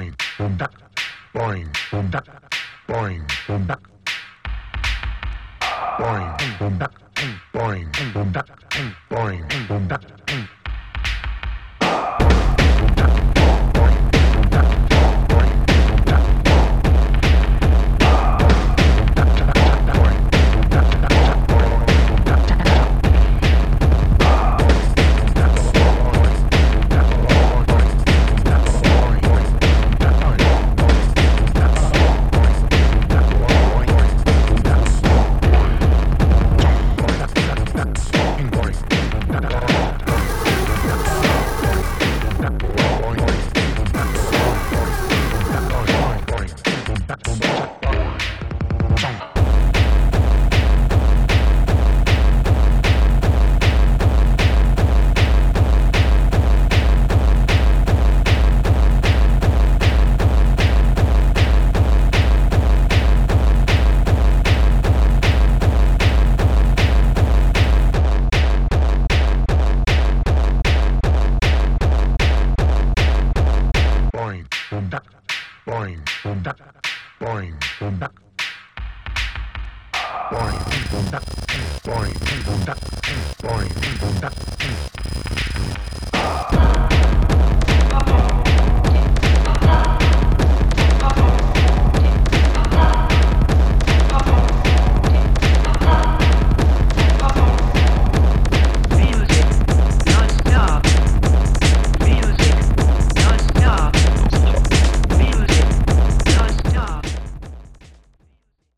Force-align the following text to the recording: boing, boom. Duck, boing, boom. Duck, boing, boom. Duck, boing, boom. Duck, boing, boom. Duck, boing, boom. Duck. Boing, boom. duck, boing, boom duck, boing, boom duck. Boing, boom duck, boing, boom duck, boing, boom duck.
boing, 0.00 0.14
boom. 0.38 0.56
Duck, 0.56 0.72
boing, 1.34 1.68
boom. 1.90 2.10
Duck, 2.10 2.26
boing, 2.88 3.22
boom. 3.46 3.66
Duck, 3.66 3.82
boing, 5.98 6.58
boom. 6.58 6.78
Duck, 6.78 6.92
boing, 7.52 8.14
boom. 8.14 8.32
Duck, 8.32 8.48
boing, 9.10 9.68
boom. 9.68 9.88
Duck. 9.88 10.02
Boing, 47.24 47.40
boom. 74.70 74.88
duck, 74.90 75.04
boing, 75.66 76.00
boom 76.22 76.42
duck, 76.42 76.58
boing, 77.20 77.54
boom 77.78 77.98
duck. 77.98 78.12
Boing, 80.30 80.90
boom 80.90 81.10
duck, 81.10 81.24
boing, 81.82 82.46
boom 82.46 82.64
duck, 82.64 82.78
boing, 83.42 84.00
boom 84.00 84.20
duck. 84.20 85.19